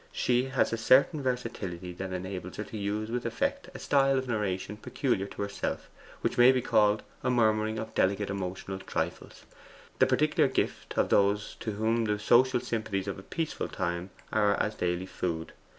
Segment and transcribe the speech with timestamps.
[0.11, 4.27] She has a certain versatility that enables her to use with effect a style of
[4.27, 9.45] narration peculiar to herself, which may be called a murmuring of delicate emotional trifles,
[9.99, 14.55] the particular gift of those to whom the social sympathies of a peaceful time are
[14.55, 15.51] as daily food.